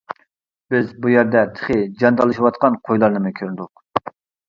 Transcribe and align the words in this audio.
بىز 0.73 0.87
بۇ 1.03 1.11
يەردە 1.13 1.45
تېخى 1.59 1.79
جان 2.01 2.19
تالىشىۋاتقان 2.23 2.83
قويلارنىمۇ 2.91 3.37
كۆردۇق. 3.45 4.15